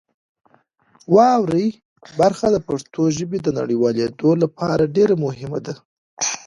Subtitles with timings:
[1.15, 1.67] واورئ
[2.19, 5.75] برخه د پښتو ژبې د نړیوالېدو لپاره ډېر مهمه ده.